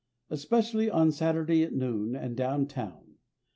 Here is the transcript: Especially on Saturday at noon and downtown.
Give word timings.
Especially 0.31 0.89
on 0.89 1.11
Saturday 1.11 1.61
at 1.63 1.75
noon 1.75 2.15
and 2.15 2.35
downtown. 2.35 3.17